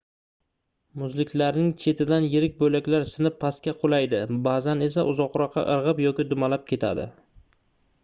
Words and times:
muzliklarning 1.01 1.67
chetidan 1.83 2.25
yirik 2.37 2.57
boʻlaklar 2.63 3.07
sinib 3.11 3.37
pastga 3.45 3.77
qulaydi 3.85 4.25
baʼzan 4.51 4.85
esa 4.89 5.07
uzoqroqqa 5.15 5.69
irgʻib 5.79 6.05
yoki 6.09 6.31
dumalab 6.33 6.69
ketadi 6.75 7.11